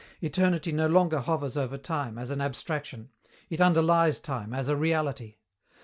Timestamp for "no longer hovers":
0.71-1.55